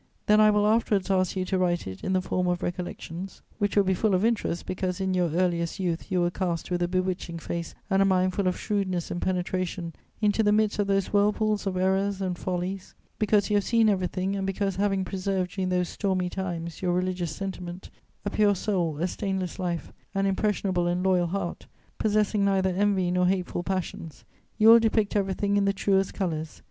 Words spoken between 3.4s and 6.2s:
which will be full of interest, because, in your earliest youth,